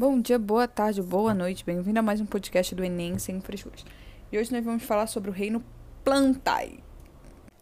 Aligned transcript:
Bom 0.00 0.18
dia, 0.18 0.38
boa 0.38 0.66
tarde, 0.66 1.02
boa 1.02 1.34
noite, 1.34 1.62
bem-vindo 1.62 1.98
a 1.98 2.02
mais 2.02 2.22
um 2.22 2.24
podcast 2.24 2.74
do 2.74 2.82
Enem 2.82 3.18
Sem 3.18 3.38
Frescuras. 3.38 3.84
E 4.32 4.38
hoje 4.38 4.50
nós 4.50 4.64
vamos 4.64 4.82
falar 4.82 5.06
sobre 5.06 5.28
o 5.28 5.32
reino 5.34 5.62
Plantae. 6.02 6.82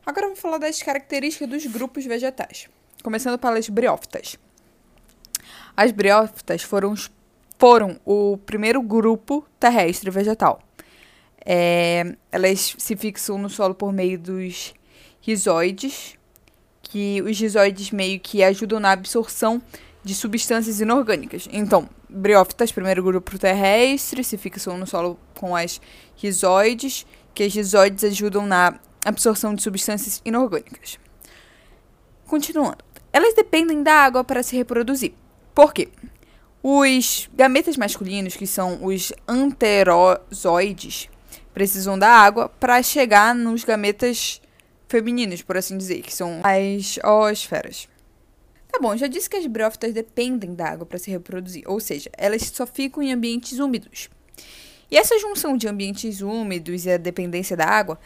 Agora 0.07 0.29
vou 0.29 0.37
falar 0.37 0.59
das 0.59 0.81
características 0.81 1.49
dos 1.49 1.67
grupos 1.67 2.05
vegetais, 2.07 2.69
começando 3.03 3.41
pelas 3.41 3.69
briófitas. 3.69 4.39
As 5.77 5.91
briófitas 5.91 6.63
foram, 6.63 6.95
foram 7.59 7.99
o 8.05 8.37
primeiro 8.47 8.81
grupo 8.83 9.45
terrestre 9.59 10.09
vegetal. 10.09 10.61
É, 11.45 12.15
elas 12.31 12.77
se 12.79 12.95
fixam 12.95 13.37
no 13.37 13.51
solo 13.51 13.75
por 13.75 13.93
meio 13.93 14.17
dos 14.17 14.75
rizoides, 15.21 16.17
que 16.83 17.21
os 17.21 17.37
rizoides 17.37 17.91
meio 17.91 18.21
que 18.21 18.45
ajudam 18.45 18.79
na 18.79 18.93
absorção 18.93 19.61
de 20.05 20.15
substâncias 20.15 20.81
inorgânicas. 20.81 21.49
Então, 21.51 21.89
briófitas, 22.09 22.73
primeiro 22.73 23.03
grupo 23.03 23.39
terrestre, 23.39 24.25
se 24.25 24.37
fixam 24.37 24.79
no 24.79 24.87
solo 24.87 25.19
com 25.35 25.55
as 25.55 25.81
rizoides, 26.17 27.07
que 27.35 27.43
as 27.43 27.55
rizoides 27.55 28.05
ajudam 28.05 28.47
na 28.47 28.79
absorção 29.05 29.55
de 29.55 29.63
substâncias 29.63 30.21
inorgânicas. 30.25 30.99
Continuando. 32.27 32.85
Elas 33.13 33.35
dependem 33.35 33.83
da 33.83 33.95
água 33.95 34.23
para 34.23 34.43
se 34.43 34.57
reproduzir. 34.57 35.15
Por 35.55 35.73
quê? 35.73 35.89
Os 36.63 37.29
gametas 37.35 37.77
masculinos, 37.77 38.37
que 38.37 38.47
são 38.47 38.85
os 38.85 39.13
anterozoides, 39.27 41.09
precisam 41.55 41.99
da 41.99 42.11
água 42.11 42.49
para 42.49 42.83
chegar 42.83 43.35
nos 43.35 43.65
gametas 43.65 44.41
femininos, 44.89 45.43
por 45.43 45.57
assim 45.57 45.79
dizer, 45.79 46.03
que 46.03 46.15
são 46.15 46.41
as 46.43 46.99
oosferas. 47.05 47.89
Tá 48.71 48.79
bom, 48.81 48.97
já 48.97 49.07
disse 49.07 49.29
que 49.29 49.37
as 49.37 49.47
briófitas 49.47 49.95
dependem 49.95 50.55
da 50.55 50.69
água 50.69 50.87
para 50.87 50.99
se 50.99 51.11
reproduzir, 51.11 51.65
ou 51.67 51.81
seja, 51.81 52.11
elas 52.17 52.43
só 52.43 52.67
ficam 52.67 53.03
em 53.03 53.13
ambientes 53.13 53.59
úmidos. 53.59 54.11
E 54.91 54.97
essa 54.97 55.19
junção 55.19 55.57
de 55.57 55.67
ambientes 55.67 56.21
úmidos 56.21 56.85
e 56.87 56.91
a 56.91 56.97
dependência 56.97 57.57
da 57.57 57.67
água, 57.67 57.99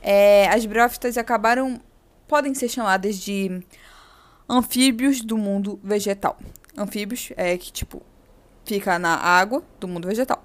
é, 0.00 0.48
as 0.48 0.64
briófitas 0.66 1.18
acabaram 1.18 1.80
podem 2.26 2.54
ser 2.54 2.68
chamadas 2.68 3.18
de 3.18 3.62
anfíbios 4.48 5.20
do 5.20 5.36
mundo 5.36 5.78
vegetal. 5.82 6.38
Anfíbios 6.76 7.32
é 7.36 7.56
que 7.56 7.72
tipo 7.72 8.02
fica 8.64 8.98
na 8.98 9.16
água 9.16 9.62
do 9.78 9.86
mundo 9.86 10.08
vegetal. 10.08 10.42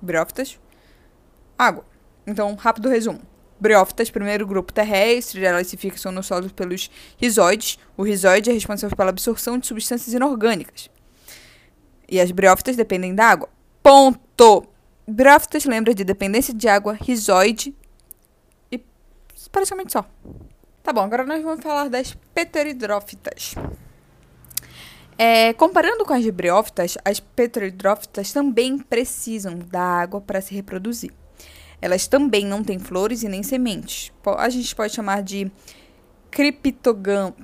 Briófitas, 0.00 0.58
água. 1.58 1.84
Então, 2.26 2.54
rápido 2.54 2.88
resumo. 2.88 3.20
Briófitas, 3.60 4.10
primeiro 4.10 4.46
grupo 4.46 4.72
terrestre, 4.72 5.44
elas 5.44 5.66
se 5.66 5.76
fixam 5.76 6.12
no 6.12 6.22
solo 6.22 6.48
pelos 6.50 6.90
rizoides. 7.16 7.78
O 7.96 8.02
rizoide 8.02 8.50
é 8.50 8.52
responsável 8.52 8.96
pela 8.96 9.10
absorção 9.10 9.58
de 9.58 9.66
substâncias 9.66 10.14
inorgânicas. 10.14 10.88
E 12.08 12.20
as 12.20 12.30
briófitas 12.30 12.76
dependem 12.76 13.14
da 13.14 13.26
água. 13.26 13.48
Ponto! 13.82 14.66
Briófitas 15.06 15.64
lembra 15.64 15.94
de 15.94 16.04
dependência 16.04 16.54
de 16.54 16.68
água, 16.68 16.96
rizoide 17.00 17.74
e 18.70 18.80
praticamente 19.50 19.92
só. 19.92 20.04
Tá 20.82 20.92
bom, 20.92 21.02
agora 21.02 21.24
nós 21.24 21.42
vamos 21.42 21.62
falar 21.62 21.88
das 21.88 22.14
pteridrófitas. 22.34 23.54
É, 25.18 25.52
comparando 25.54 26.04
com 26.04 26.12
as 26.12 26.24
briófitas, 26.30 26.96
as 27.04 27.18
pteridrófitas 27.18 28.32
também 28.32 28.78
precisam 28.78 29.58
da 29.58 29.82
água 29.82 30.20
para 30.20 30.40
se 30.40 30.54
reproduzir. 30.54 31.10
Elas 31.80 32.06
também 32.06 32.44
não 32.44 32.64
têm 32.64 32.78
flores 32.78 33.22
e 33.22 33.28
nem 33.28 33.42
sementes. 33.42 34.12
A 34.36 34.48
gente 34.48 34.74
pode 34.74 34.94
chamar 34.94 35.22
de 35.22 35.50
criptogam, 36.30 37.34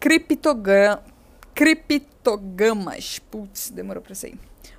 criptogam, 0.00 1.00
criptogamas. 1.54 3.18
Putz, 3.18 3.70
demorou 3.70 4.02
pra 4.02 4.14
sair. 4.14 4.38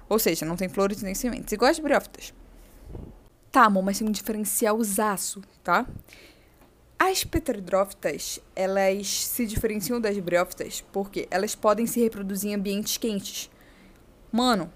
Ou 0.09 0.17
seja, 0.17 0.45
não 0.45 0.55
tem 0.55 0.69
flores 0.69 1.01
e 1.01 1.05
nem 1.05 1.13
sementes, 1.13 1.51
igual 1.51 1.69
as 1.69 1.79
briófitas. 1.79 2.33
Tá, 3.51 3.65
amor, 3.65 3.83
mas 3.83 3.99
tem 3.99 4.07
um 4.07 4.11
diferencial 4.11 4.81
zaço, 4.83 5.41
tá? 5.63 5.85
As 6.99 7.23
pteridrófitas, 7.23 8.39
elas 8.55 9.07
se 9.07 9.45
diferenciam 9.45 10.01
das 10.01 10.17
briófitas 10.17 10.83
porque 10.91 11.27
elas 11.29 11.53
podem 11.53 11.85
se 11.85 11.99
reproduzir 11.99 12.51
em 12.51 12.55
ambientes 12.55 12.97
quentes. 12.97 13.49
Mano, 14.31 14.71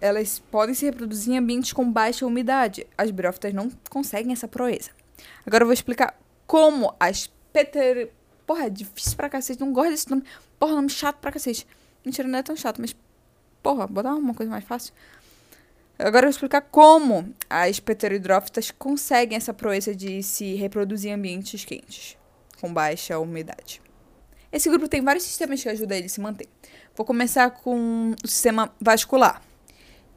elas 0.00 0.38
podem 0.50 0.74
se 0.74 0.84
reproduzir 0.84 1.34
em 1.34 1.38
ambientes 1.38 1.72
com 1.72 1.90
baixa 1.90 2.26
umidade. 2.26 2.86
As 2.96 3.10
briófitas 3.10 3.52
não 3.52 3.70
conseguem 3.90 4.32
essa 4.32 4.48
proeza. 4.48 4.90
Agora 5.46 5.62
eu 5.62 5.66
vou 5.66 5.74
explicar 5.74 6.18
como 6.46 6.94
as 6.98 7.30
peter... 7.52 8.10
Porra, 8.46 8.66
é 8.66 8.70
difícil 8.70 9.16
pra 9.16 9.28
cacete. 9.28 9.60
Não 9.60 9.72
gosto 9.72 9.90
desse 9.90 10.10
nome. 10.10 10.22
Porra, 10.58 10.74
nome 10.74 10.88
chato 10.88 11.16
pra 11.16 11.32
cacete. 11.32 11.66
Mentira, 12.04 12.28
não 12.28 12.38
é 12.38 12.42
tão 12.42 12.56
chato, 12.56 12.80
mas... 12.80 12.94
Porra, 13.62 13.86
botar 13.86 14.14
uma 14.14 14.34
coisa 14.34 14.50
mais 14.50 14.64
fácil. 14.64 14.94
Agora 15.98 16.26
eu 16.26 16.28
vou 16.28 16.30
explicar 16.30 16.60
como 16.60 17.34
as 17.48 17.80
pteridrófitas 17.80 18.70
conseguem 18.70 19.36
essa 19.36 19.54
proeza 19.54 19.94
de 19.94 20.22
se 20.22 20.54
reproduzir 20.54 21.10
em 21.10 21.14
ambientes 21.14 21.64
quentes, 21.64 22.18
com 22.60 22.72
baixa 22.72 23.18
umidade. 23.18 23.80
Esse 24.52 24.68
grupo 24.68 24.88
tem 24.88 25.02
vários 25.02 25.24
sistemas 25.24 25.62
que 25.62 25.68
ajudam 25.68 25.96
ele 25.96 26.06
a 26.06 26.10
se 26.10 26.20
manter. 26.20 26.48
Vou 26.94 27.04
começar 27.04 27.50
com 27.50 28.14
o 28.22 28.28
sistema 28.28 28.72
vascular 28.80 29.42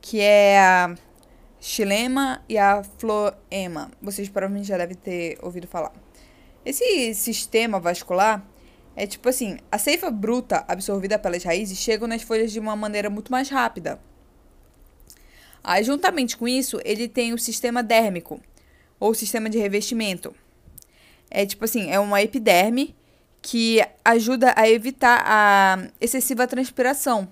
que 0.02 0.20
é 0.20 0.60
a 0.60 0.96
xilema 1.60 2.44
e 2.48 2.58
a 2.58 2.84
floema. 2.98 3.92
Vocês 4.02 4.30
provavelmente 4.30 4.68
já 4.68 4.78
devem 4.78 4.96
ter 4.96 5.38
ouvido 5.42 5.68
falar. 5.68 5.92
Esse 6.66 7.14
sistema 7.14 7.80
vascular 7.80 8.46
é 8.96 9.08
tipo 9.08 9.30
assim, 9.30 9.58
a 9.72 9.78
seiva 9.78 10.12
bruta 10.12 10.64
absorvida 10.68 11.18
pelas 11.18 11.44
raízes 11.44 11.78
chega 11.78 12.08
nas 12.08 12.22
folhas 12.22 12.52
de 12.52 12.60
uma 12.60 12.76
maneira 12.76 13.10
muito 13.10 13.32
mais 13.32 13.50
rápida. 13.50 14.00
Aí, 15.64 15.84
juntamente 15.84 16.38
com 16.38 16.48
isso, 16.48 16.80
ele 16.84 17.08
tem 17.08 17.34
o 17.34 17.38
sistema 17.38 17.84
dérmico, 17.84 18.42
ou 19.00 19.14
sistema 19.14 19.50
de 19.50 19.58
revestimento. 19.58 20.36
É 21.30 21.46
tipo 21.46 21.66
assim, 21.66 21.90
é 21.90 22.00
uma 22.00 22.22
epiderme 22.22 22.96
que 23.42 23.82
ajuda 24.04 24.54
a 24.56 24.68
evitar 24.68 25.24
a 25.26 25.88
excessiva 26.02 26.48
transpiração. 26.48 27.28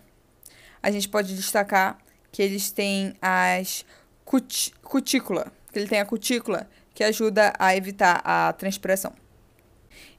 A 0.82 0.92
gente 0.92 1.10
pode 1.10 1.36
destacar 1.36 1.98
que 2.38 2.44
eles 2.44 2.70
têm 2.70 3.16
as 3.20 3.84
cut 4.24 4.72
cutícula, 4.84 5.52
que 5.74 5.80
ele 5.80 5.88
tem 5.88 6.00
a 6.00 6.06
cutícula 6.06 6.70
que 6.94 7.04
ajuda 7.04 7.52
a 7.58 7.76
evitar 7.76 8.22
a 8.24 8.54
transpiração. 8.54 9.12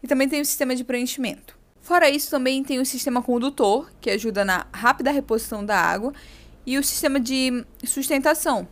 E 0.02 0.08
também 0.08 0.28
tem 0.28 0.40
o 0.40 0.44
sistema 0.44 0.74
de 0.74 0.82
preenchimento. 0.82 1.56
Fora 1.80 2.10
isso, 2.10 2.28
também 2.28 2.64
tem 2.64 2.80
o 2.80 2.84
sistema 2.84 3.22
condutor, 3.22 3.88
que 4.00 4.10
ajuda 4.10 4.44
na 4.44 4.66
rápida 4.72 5.12
reposição 5.12 5.64
da 5.64 5.80
água, 5.80 6.12
e 6.66 6.76
o 6.76 6.82
sistema 6.82 7.20
de 7.20 7.64
sustentação, 7.84 8.66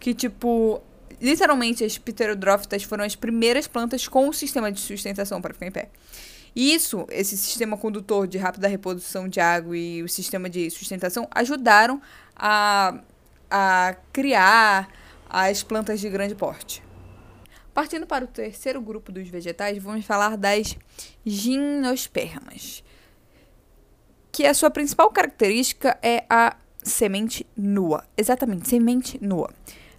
que 0.00 0.14
tipo, 0.14 0.80
literalmente 1.20 1.84
as 1.84 1.98
pterodrófitas 1.98 2.82
foram 2.82 3.04
as 3.04 3.14
primeiras 3.14 3.66
plantas 3.66 4.08
com 4.08 4.26
o 4.26 4.32
sistema 4.32 4.72
de 4.72 4.80
sustentação 4.80 5.42
para 5.42 5.52
ficar 5.52 5.66
em 5.66 5.70
pé. 5.70 5.90
Isso, 6.56 7.06
esse 7.10 7.36
sistema 7.36 7.76
condutor 7.76 8.26
de 8.26 8.38
rápida 8.38 8.66
reposição 8.66 9.28
de 9.28 9.38
água 9.40 9.76
e 9.76 10.02
o 10.02 10.08
sistema 10.08 10.48
de 10.48 10.70
sustentação 10.70 11.28
ajudaram 11.30 12.00
a, 12.34 12.98
a 13.50 13.94
criar 14.10 14.88
as 15.28 15.62
plantas 15.62 16.00
de 16.00 16.08
grande 16.08 16.34
porte. 16.34 16.82
Partindo 17.74 18.06
para 18.06 18.24
o 18.24 18.28
terceiro 18.28 18.80
grupo 18.80 19.12
dos 19.12 19.28
vegetais, 19.28 19.76
vamos 19.82 20.06
falar 20.06 20.38
das 20.38 20.78
gimnospermas, 21.26 22.82
que 24.32 24.46
a 24.46 24.54
sua 24.54 24.70
principal 24.70 25.10
característica 25.10 25.98
é 26.02 26.24
a 26.30 26.56
semente 26.82 27.46
nua. 27.54 28.02
Exatamente, 28.16 28.66
semente 28.66 29.22
nua. 29.22 29.50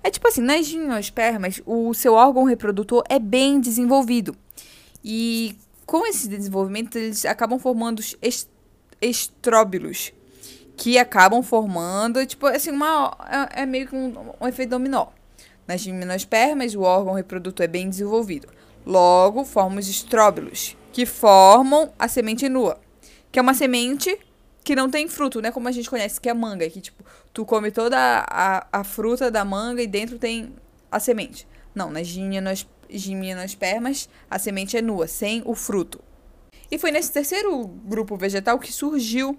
É 0.03 0.09
tipo 0.09 0.27
assim, 0.27 0.41
nas 0.41 0.65
gimnospermas, 0.65 1.61
o 1.67 1.93
seu 1.93 2.15
órgão 2.15 2.45
reprodutor 2.45 3.03
é 3.07 3.19
bem 3.19 3.59
desenvolvido. 3.59 4.35
E 5.03 5.55
com 5.87 6.05
esse 6.05 6.27
desenvolvimento, 6.27 6.97
eles 6.97 7.25
acabam 7.25 7.57
formando 7.57 7.99
os 7.99 8.15
estróbilos, 9.01 10.11
que 10.75 10.99
acabam 10.99 11.41
formando, 11.41 12.23
tipo, 12.25 12.45
assim, 12.45 12.71
uma, 12.71 13.17
é, 13.55 13.61
é 13.63 13.65
meio 13.65 13.87
que 13.87 13.95
um, 13.95 14.13
um, 14.39 14.47
efeito 14.47 14.71
dominó. 14.71 15.07
Nas 15.65 15.81
gimnospermas, 15.81 16.75
o 16.75 16.81
órgão 16.81 17.13
reprodutor 17.13 17.63
é 17.63 17.67
bem 17.67 17.89
desenvolvido. 17.89 18.49
Logo, 18.85 19.45
formam 19.45 19.79
os 19.79 19.87
estróbilos, 19.87 20.75
que 20.91 21.05
formam 21.05 21.91
a 21.97 22.07
semente 22.09 22.49
nua, 22.49 22.79
que 23.31 23.39
é 23.39 23.41
uma 23.41 23.53
semente 23.53 24.19
que 24.63 24.75
não 24.75 24.91
tem 24.91 25.07
fruto, 25.07 25.41
né? 25.41 25.51
Como 25.51 25.69
a 25.69 25.71
gente 25.71 25.89
conhece, 25.89 26.19
que 26.19 26.27
é 26.27 26.33
a 26.33 26.35
manga, 26.35 26.69
que, 26.69 26.81
tipo, 26.81 27.01
tu 27.33 27.45
come 27.45 27.71
toda 27.71 27.97
a, 28.29 28.67
a 28.71 28.83
fruta 28.83 29.31
da 29.31 29.45
manga 29.45 29.81
e 29.81 29.87
dentro 29.87 30.19
tem 30.19 30.53
a 30.91 30.99
semente. 30.99 31.47
Não, 31.73 31.89
nas 31.89 32.07
gimnospermas, 32.07 32.76
a 34.29 34.39
semente 34.39 34.77
é 34.77 34.81
nua, 34.81 35.07
sem 35.07 35.41
o 35.45 35.55
fruto. 35.55 36.01
E 36.69 36.77
foi 36.77 36.91
nesse 36.91 37.11
terceiro 37.11 37.65
grupo 37.65 38.17
vegetal 38.17 38.59
que 38.59 38.71
surgiu 38.71 39.37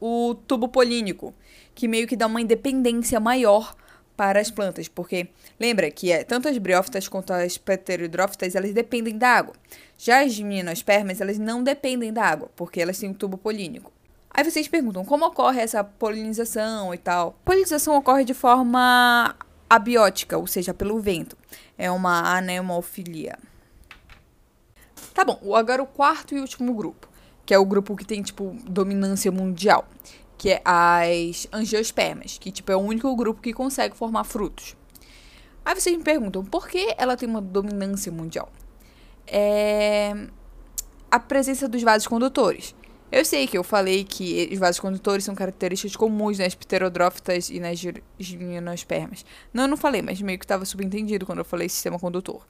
o 0.00 0.34
tubo 0.46 0.68
polínico, 0.68 1.34
que 1.74 1.88
meio 1.88 2.06
que 2.06 2.16
dá 2.16 2.26
uma 2.26 2.40
independência 2.40 3.18
maior 3.20 3.74
para 4.16 4.40
as 4.40 4.50
plantas, 4.50 4.88
porque 4.88 5.28
lembra 5.60 5.90
que 5.90 6.10
é, 6.10 6.24
tanto 6.24 6.48
as 6.48 6.56
briófitas 6.56 7.06
quanto 7.06 7.32
as 7.32 7.58
pteridrófitas, 7.58 8.54
elas 8.54 8.72
dependem 8.72 9.16
da 9.16 9.28
água. 9.28 9.54
Já 9.98 10.24
as 10.24 10.32
gimnospermas, 10.32 11.20
elas 11.20 11.38
não 11.38 11.62
dependem 11.62 12.12
da 12.12 12.24
água, 12.24 12.50
porque 12.56 12.80
elas 12.80 12.98
têm 12.98 13.10
um 13.10 13.14
tubo 13.14 13.36
polínico. 13.36 13.92
Aí 14.30 14.44
vocês 14.44 14.68
perguntam 14.68 15.04
como 15.04 15.26
ocorre 15.26 15.60
essa 15.60 15.82
polinização 15.84 16.92
e 16.92 16.98
tal. 16.98 17.38
Polinização 17.44 17.96
ocorre 17.96 18.24
de 18.24 18.34
forma 18.34 19.34
abiótica, 19.68 20.38
ou 20.38 20.46
seja, 20.46 20.72
pelo 20.72 21.00
vento. 21.00 21.36
É 21.76 21.90
uma 21.90 22.36
anemofilia. 22.36 23.38
Tá 25.12 25.24
bom, 25.24 25.54
agora 25.54 25.82
o 25.82 25.86
quarto 25.86 26.34
e 26.34 26.40
último 26.40 26.74
grupo, 26.74 27.08
que 27.44 27.54
é 27.54 27.58
o 27.58 27.64
grupo 27.64 27.96
que 27.96 28.04
tem, 28.04 28.22
tipo, 28.22 28.56
dominância 28.64 29.32
mundial, 29.32 29.88
que 30.36 30.50
é 30.50 30.62
as 30.64 31.48
angiospermas, 31.52 32.38
que, 32.38 32.50
tipo, 32.50 32.70
é 32.70 32.76
o 32.76 32.80
único 32.80 33.14
grupo 33.16 33.40
que 33.40 33.52
consegue 33.52 33.96
formar 33.96 34.24
frutos. 34.24 34.76
Aí 35.64 35.74
vocês 35.74 35.96
me 35.96 36.04
perguntam, 36.04 36.44
por 36.44 36.68
que 36.68 36.94
ela 36.96 37.16
tem 37.16 37.28
uma 37.28 37.40
dominância 37.40 38.12
mundial? 38.12 38.50
É 39.26 40.14
a 41.10 41.18
presença 41.18 41.68
dos 41.68 41.82
vasos 41.82 42.06
condutores. 42.06 42.74
Eu 43.10 43.24
sei 43.24 43.46
que 43.46 43.56
eu 43.56 43.62
falei 43.62 44.02
que 44.04 44.48
os 44.52 44.58
vasos 44.58 44.80
condutores 44.80 45.24
são 45.24 45.34
características 45.34 45.94
comuns 45.94 46.38
nas 46.38 46.54
pterodrófitas 46.54 47.48
e 47.50 47.60
nas 47.60 47.78
gimnospermas. 48.18 49.24
Não, 49.52 49.64
eu 49.64 49.68
não 49.68 49.76
falei, 49.76 50.02
mas 50.02 50.20
meio 50.20 50.38
que 50.38 50.44
estava 50.44 50.64
subentendido 50.64 51.24
quando 51.24 51.38
eu 51.38 51.44
falei 51.44 51.68
sistema 51.68 51.98
condutor. 51.98 52.46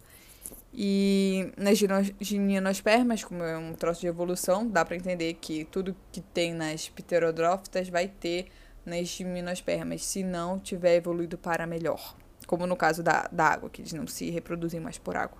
E 0.72 1.52
nas 1.56 1.78
gimnospermas, 2.20 3.22
como 3.22 3.42
é 3.42 3.56
um 3.56 3.74
troço 3.74 4.00
de 4.00 4.06
evolução, 4.06 4.66
dá 4.66 4.84
para 4.84 4.96
entender 4.96 5.34
que 5.34 5.64
tudo 5.64 5.94
que 6.10 6.20
tem 6.20 6.54
nas 6.54 6.88
pterodrófitas 6.88 7.88
vai 7.88 8.08
ter 8.08 8.46
nas 8.84 9.08
gimnospermas, 9.08 10.04
se 10.04 10.22
não 10.22 10.58
tiver 10.58 10.96
evoluído 10.96 11.36
para 11.36 11.66
melhor. 11.66 12.14
Como 12.46 12.66
no 12.66 12.76
caso 12.76 13.02
da, 13.02 13.28
da 13.32 13.46
água, 13.46 13.68
que 13.68 13.82
eles 13.82 13.92
não 13.92 14.06
se 14.06 14.30
reproduzem 14.30 14.80
mais 14.80 14.96
por 14.96 15.16
água, 15.16 15.38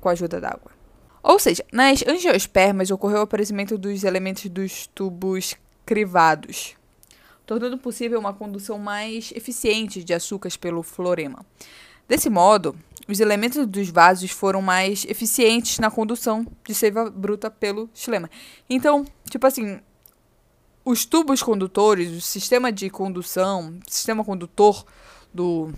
com 0.00 0.08
a 0.08 0.12
ajuda 0.12 0.40
da 0.40 0.48
água. 0.48 0.83
Ou 1.24 1.38
seja, 1.38 1.64
nas 1.72 2.06
angiospermas 2.06 2.90
ocorreu 2.90 3.20
o 3.20 3.22
aparecimento 3.22 3.78
dos 3.78 4.04
elementos 4.04 4.44
dos 4.50 4.86
tubos 4.88 5.54
crivados, 5.86 6.76
tornando 7.46 7.78
possível 7.78 8.20
uma 8.20 8.34
condução 8.34 8.78
mais 8.78 9.32
eficiente 9.34 10.04
de 10.04 10.12
açúcares 10.12 10.54
pelo 10.54 10.82
florema. 10.82 11.42
Desse 12.06 12.28
modo, 12.28 12.76
os 13.08 13.20
elementos 13.20 13.66
dos 13.66 13.88
vasos 13.88 14.30
foram 14.32 14.60
mais 14.60 15.06
eficientes 15.06 15.78
na 15.78 15.90
condução 15.90 16.46
de 16.62 16.74
seiva 16.74 17.10
bruta 17.10 17.50
pelo 17.50 17.88
xilema. 17.94 18.28
Então, 18.68 19.06
tipo 19.30 19.46
assim, 19.46 19.80
os 20.84 21.06
tubos 21.06 21.42
condutores, 21.42 22.10
o 22.10 22.20
sistema 22.20 22.70
de 22.70 22.90
condução, 22.90 23.78
sistema 23.88 24.22
condutor 24.22 24.84
do 25.32 25.72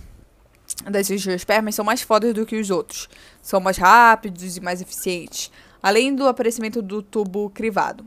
das 0.85 1.09
angiospermas 1.09 1.75
são 1.75 1.83
mais 1.83 2.01
fodas 2.01 2.33
do 2.33 2.45
que 2.45 2.59
os 2.59 2.69
outros. 2.69 3.09
São 3.41 3.59
mais 3.59 3.77
rápidos 3.77 4.57
e 4.57 4.61
mais 4.61 4.81
eficientes. 4.81 5.51
Além 5.81 6.15
do 6.15 6.27
aparecimento 6.27 6.81
do 6.81 7.01
tubo 7.01 7.49
crivado, 7.49 8.05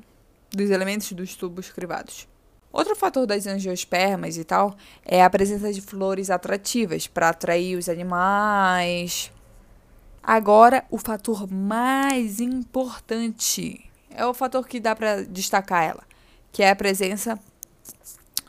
dos 0.50 0.70
elementos 0.70 1.12
dos 1.12 1.34
tubos 1.34 1.70
crivados. 1.70 2.28
Outro 2.72 2.94
fator 2.94 3.26
das 3.26 3.46
angiospermas 3.46 4.36
e 4.36 4.44
tal 4.44 4.76
é 5.04 5.24
a 5.24 5.30
presença 5.30 5.72
de 5.72 5.80
flores 5.80 6.30
atrativas 6.30 7.06
para 7.06 7.30
atrair 7.30 7.76
os 7.76 7.88
animais. 7.88 9.32
Agora, 10.22 10.84
o 10.90 10.98
fator 10.98 11.50
mais 11.50 12.38
importante 12.38 13.90
é 14.10 14.24
o 14.24 14.34
fator 14.34 14.68
que 14.68 14.78
dá 14.78 14.94
para 14.94 15.24
destacar 15.24 15.82
ela, 15.82 16.02
que 16.52 16.62
é 16.62 16.70
a 16.70 16.76
presença 16.76 17.38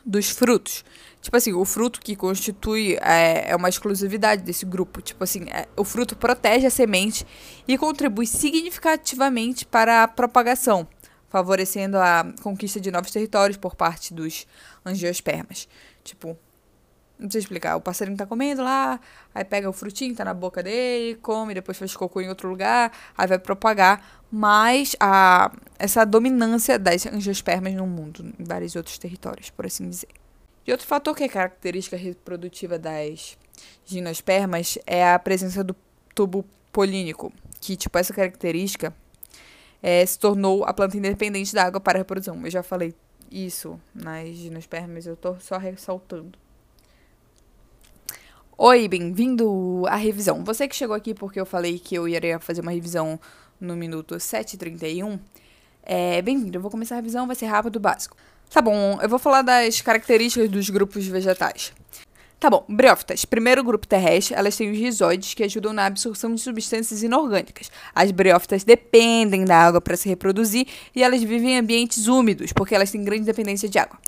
dos 0.04 0.30
frutos. 0.30 0.84
Tipo 1.20 1.36
assim, 1.36 1.52
o 1.52 1.64
fruto 1.64 2.00
que 2.00 2.16
constitui 2.16 2.98
é, 3.00 3.50
é 3.50 3.56
uma 3.56 3.68
exclusividade 3.68 4.42
desse 4.42 4.66
grupo. 4.66 5.00
Tipo 5.00 5.22
assim, 5.22 5.44
é, 5.50 5.68
o 5.76 5.84
fruto 5.84 6.16
protege 6.16 6.66
a 6.66 6.70
semente 6.70 7.24
e 7.66 7.78
contribui 7.78 8.26
significativamente 8.26 9.64
para 9.64 10.02
a 10.02 10.08
propagação, 10.08 10.86
favorecendo 11.28 11.96
a 11.96 12.26
conquista 12.42 12.80
de 12.80 12.90
novos 12.90 13.12
territórios 13.12 13.56
por 13.56 13.76
parte 13.76 14.12
dos 14.12 14.46
angiospermas. 14.84 15.68
Tipo, 16.02 16.36
não 17.22 17.30
sei 17.30 17.40
explicar. 17.40 17.76
O 17.76 17.80
passarinho 17.80 18.16
tá 18.16 18.26
comendo 18.26 18.62
lá, 18.62 19.00
aí 19.34 19.44
pega 19.44 19.68
o 19.70 19.72
frutinho, 19.72 20.14
tá 20.14 20.24
na 20.24 20.34
boca 20.34 20.62
dele, 20.62 21.16
come, 21.22 21.54
depois 21.54 21.78
faz 21.78 21.96
cocô 21.96 22.20
em 22.20 22.28
outro 22.28 22.48
lugar, 22.48 22.92
aí 23.16 23.26
vai 23.26 23.38
propagar. 23.38 24.22
Mas 24.30 24.96
a, 24.98 25.52
essa 25.78 26.04
dominância 26.04 26.78
das 26.78 27.06
angiospermas 27.06 27.74
no 27.74 27.86
mundo, 27.86 28.34
em 28.38 28.44
vários 28.44 28.74
outros 28.74 28.98
territórios, 28.98 29.50
por 29.50 29.66
assim 29.66 29.88
dizer. 29.88 30.08
E 30.66 30.72
outro 30.72 30.86
fator 30.86 31.14
que 31.14 31.24
é 31.24 31.28
característica 31.28 31.96
reprodutiva 31.96 32.78
das 32.78 33.36
gimnospermas 33.84 34.78
é 34.86 35.12
a 35.12 35.18
presença 35.18 35.62
do 35.62 35.74
tubo 36.14 36.44
polínico, 36.72 37.32
que, 37.60 37.76
tipo, 37.76 37.98
essa 37.98 38.12
característica 38.12 38.94
é, 39.82 40.04
se 40.06 40.18
tornou 40.18 40.64
a 40.64 40.72
planta 40.72 40.96
independente 40.96 41.54
da 41.54 41.64
água 41.64 41.80
para 41.80 41.98
a 41.98 42.00
reprodução. 42.00 42.40
Eu 42.44 42.50
já 42.50 42.62
falei 42.62 42.94
isso 43.30 43.80
nas 43.94 44.28
gimnospermas, 44.28 45.06
eu 45.06 45.16
tô 45.16 45.34
só 45.40 45.58
ressaltando. 45.58 46.38
Oi, 48.64 48.86
bem-vindo 48.86 49.82
à 49.88 49.96
revisão. 49.96 50.44
Você 50.44 50.68
que 50.68 50.76
chegou 50.76 50.94
aqui 50.94 51.12
porque 51.12 51.40
eu 51.40 51.44
falei 51.44 51.80
que 51.80 51.96
eu 51.96 52.06
iria 52.06 52.38
fazer 52.38 52.60
uma 52.60 52.70
revisão 52.70 53.18
no 53.60 53.74
minuto 53.74 54.14
7h31, 54.14 55.18
é, 55.82 56.22
bem-vindo. 56.22 56.58
Eu 56.58 56.62
vou 56.62 56.70
começar 56.70 56.94
a 56.94 56.98
revisão, 56.98 57.26
vai 57.26 57.34
ser 57.34 57.46
rápido, 57.46 57.80
básico. 57.80 58.16
Tá 58.48 58.62
bom, 58.62 59.00
eu 59.02 59.08
vou 59.08 59.18
falar 59.18 59.42
das 59.42 59.80
características 59.80 60.48
dos 60.48 60.70
grupos 60.70 61.04
vegetais. 61.08 61.72
Tá 62.38 62.48
bom, 62.48 62.64
briófitas. 62.68 63.24
Primeiro 63.24 63.64
grupo 63.64 63.84
terrestre, 63.84 64.36
elas 64.36 64.56
têm 64.56 64.70
os 64.70 64.78
rizoides 64.78 65.34
que 65.34 65.42
ajudam 65.42 65.72
na 65.72 65.86
absorção 65.86 66.32
de 66.32 66.40
substâncias 66.40 67.02
inorgânicas. 67.02 67.68
As 67.92 68.12
briófitas 68.12 68.62
dependem 68.62 69.44
da 69.44 69.56
água 69.56 69.80
para 69.80 69.96
se 69.96 70.08
reproduzir 70.08 70.68
e 70.94 71.02
elas 71.02 71.20
vivem 71.20 71.54
em 71.54 71.58
ambientes 71.58 72.06
úmidos, 72.06 72.52
porque 72.52 72.76
elas 72.76 72.92
têm 72.92 73.02
grande 73.02 73.24
dependência 73.24 73.68
de 73.68 73.80
água. 73.80 73.98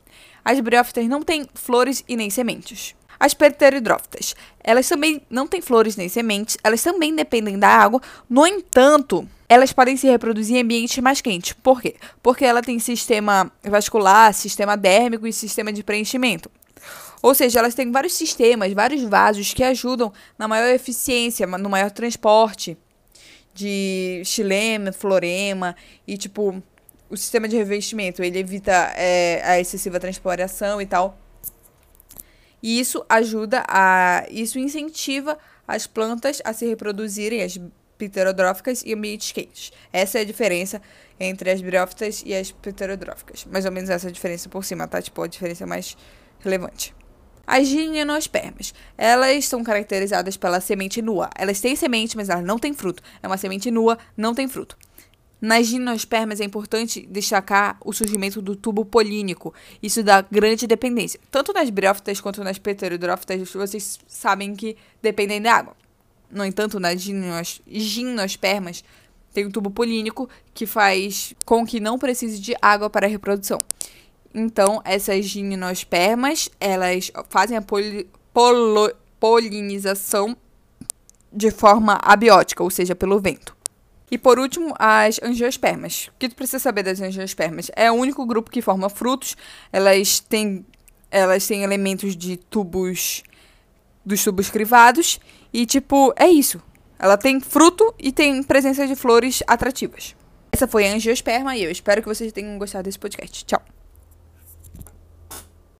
As 0.44 0.60
briófitas 0.60 1.08
não 1.08 1.22
têm 1.22 1.44
flores 1.54 2.04
e 2.06 2.14
nem 2.14 2.30
sementes. 2.30 2.94
As 3.18 3.34
pteridrófitas, 3.34 4.34
elas 4.62 4.88
também 4.88 5.22
não 5.30 5.46
têm 5.46 5.60
flores 5.60 5.96
nem 5.96 6.08
sementes, 6.08 6.56
elas 6.62 6.82
também 6.82 7.14
dependem 7.14 7.58
da 7.58 7.68
água, 7.68 8.00
no 8.28 8.46
entanto, 8.46 9.28
elas 9.48 9.72
podem 9.72 9.96
se 9.96 10.06
reproduzir 10.06 10.56
em 10.56 10.62
ambientes 10.62 10.98
mais 10.98 11.20
quentes. 11.20 11.52
Por 11.52 11.80
quê? 11.80 11.96
Porque 12.22 12.44
ela 12.44 12.62
tem 12.62 12.78
sistema 12.78 13.50
vascular, 13.62 14.32
sistema 14.34 14.76
dérmico 14.76 15.26
e 15.26 15.32
sistema 15.32 15.72
de 15.72 15.82
preenchimento. 15.82 16.50
Ou 17.22 17.34
seja, 17.34 17.58
elas 17.58 17.74
têm 17.74 17.90
vários 17.90 18.12
sistemas, 18.14 18.72
vários 18.72 19.02
vasos 19.02 19.54
que 19.54 19.64
ajudam 19.64 20.12
na 20.38 20.46
maior 20.46 20.68
eficiência, 20.74 21.46
no 21.46 21.70
maior 21.70 21.90
transporte 21.90 22.76
de 23.54 24.20
xilema, 24.24 24.92
florema 24.92 25.74
e 26.06 26.18
tipo 26.18 26.62
o 27.08 27.16
sistema 27.16 27.48
de 27.48 27.56
revestimento. 27.56 28.22
Ele 28.22 28.38
evita 28.38 28.92
é, 28.96 29.40
a 29.44 29.60
excessiva 29.60 30.00
transpiração 30.00 30.82
e 30.82 30.86
tal. 30.86 31.18
E 32.64 32.80
isso 32.80 33.04
ajuda 33.10 33.62
a. 33.68 34.24
Isso 34.30 34.58
incentiva 34.58 35.38
as 35.68 35.86
plantas 35.86 36.40
a 36.42 36.54
se 36.54 36.66
reproduzirem, 36.66 37.42
as 37.42 37.60
pterodróficas 37.98 38.82
e 38.82 38.94
ambientes 38.94 39.32
quentes. 39.32 39.70
Essa 39.92 40.18
é 40.18 40.22
a 40.22 40.24
diferença 40.24 40.80
entre 41.20 41.50
as 41.50 41.60
briófitas 41.60 42.22
e 42.24 42.32
as 42.34 42.52
pterodróficas. 42.52 43.44
Mais 43.44 43.66
ou 43.66 43.70
menos 43.70 43.90
essa 43.90 44.10
diferença 44.10 44.48
por 44.48 44.64
cima, 44.64 44.88
tá? 44.88 45.02
Tipo, 45.02 45.20
a 45.20 45.26
diferença 45.26 45.66
mais 45.66 45.94
relevante. 46.40 46.94
As 47.46 47.68
gimnospermas, 47.68 48.72
elas 48.96 49.44
são 49.44 49.62
caracterizadas 49.62 50.38
pela 50.38 50.58
semente 50.58 51.02
nua. 51.02 51.28
Elas 51.36 51.60
têm 51.60 51.76
semente, 51.76 52.16
mas 52.16 52.30
elas 52.30 52.42
não 52.42 52.58
têm 52.58 52.72
fruto. 52.72 53.02
É 53.22 53.26
uma 53.26 53.36
semente 53.36 53.70
nua, 53.70 53.98
não 54.16 54.34
tem 54.34 54.48
fruto. 54.48 54.78
Nas 55.44 55.66
gimnospermas 55.66 56.40
é 56.40 56.44
importante 56.44 57.06
destacar 57.06 57.76
o 57.84 57.92
surgimento 57.92 58.40
do 58.40 58.56
tubo 58.56 58.82
polínico. 58.82 59.52
Isso 59.82 60.02
dá 60.02 60.22
grande 60.22 60.66
dependência. 60.66 61.20
Tanto 61.30 61.52
nas 61.52 61.68
briófitas 61.68 62.18
quanto 62.18 62.42
nas 62.42 62.58
pterodrófitas, 62.58 63.52
vocês 63.52 63.98
sabem 64.06 64.56
que 64.56 64.74
dependem 65.02 65.42
da 65.42 65.52
água. 65.52 65.76
No 66.30 66.46
entanto, 66.46 66.80
nas 66.80 66.98
gimnospermas 67.66 68.82
tem 69.34 69.44
um 69.44 69.50
tubo 69.50 69.70
polínico 69.70 70.30
que 70.54 70.64
faz 70.64 71.34
com 71.44 71.66
que 71.66 71.78
não 71.78 71.98
precise 71.98 72.40
de 72.40 72.56
água 72.62 72.88
para 72.88 73.06
a 73.06 73.10
reprodução. 73.10 73.58
Então, 74.34 74.80
essas 74.82 75.26
gimnospermas, 75.26 76.48
elas 76.58 77.12
fazem 77.28 77.58
a 77.58 77.60
poli, 77.60 78.08
polo, 78.32 78.90
polinização 79.20 80.34
de 81.30 81.50
forma 81.50 81.98
abiótica, 82.00 82.62
ou 82.62 82.70
seja, 82.70 82.94
pelo 82.94 83.20
vento. 83.20 83.53
E 84.14 84.18
por 84.18 84.38
último, 84.38 84.72
as 84.78 85.18
angiospermas. 85.24 86.06
O 86.06 86.12
que 86.20 86.28
tu 86.28 86.36
precisa 86.36 86.60
saber 86.60 86.84
das 86.84 87.00
angiospermas? 87.00 87.68
É 87.74 87.90
o 87.90 87.94
único 87.94 88.24
grupo 88.24 88.48
que 88.48 88.62
forma 88.62 88.88
frutos. 88.88 89.36
Elas 89.72 90.20
têm, 90.20 90.64
elas 91.10 91.44
têm 91.48 91.64
elementos 91.64 92.14
de 92.14 92.36
tubos 92.36 93.24
dos 94.06 94.22
tubos 94.22 94.48
crivados 94.48 95.18
e 95.52 95.66
tipo, 95.66 96.14
é 96.16 96.28
isso. 96.28 96.62
Ela 96.96 97.16
tem 97.16 97.40
fruto 97.40 97.92
e 97.98 98.12
tem 98.12 98.40
presença 98.44 98.86
de 98.86 98.94
flores 98.94 99.42
atrativas. 99.48 100.14
Essa 100.52 100.68
foi 100.68 100.86
a 100.86 100.94
angiosperma 100.94 101.56
e 101.56 101.64
eu 101.64 101.70
espero 101.72 102.00
que 102.00 102.06
vocês 102.06 102.32
tenham 102.32 102.56
gostado 102.56 102.84
desse 102.84 103.00
podcast. 103.00 103.44
Tchau. 103.44 103.73